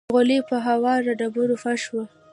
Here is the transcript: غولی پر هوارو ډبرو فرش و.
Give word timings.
غولی 0.13 0.39
پر 0.47 0.57
هوارو 0.67 1.17
ډبرو 1.19 1.55
فرش 1.63 1.83
و. 1.91 1.95